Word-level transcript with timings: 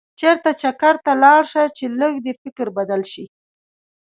چېرته 0.19 0.49
چکر 0.61 0.95
ته 1.05 1.13
لاړ 1.23 1.41
شه 1.51 1.63
چې 1.77 1.85
لږ 1.99 2.13
دې 2.25 2.33
فکر 2.41 2.67
بدل 2.77 3.01
شي. 3.11 3.25